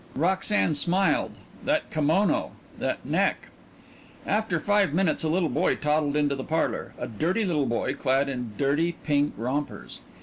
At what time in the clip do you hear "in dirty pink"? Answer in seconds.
8.27-9.35